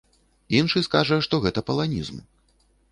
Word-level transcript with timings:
Іншы 0.59 0.83
скажа, 0.87 1.21
што 1.29 1.43
гэта 1.45 1.67
паланізм. 1.71 2.15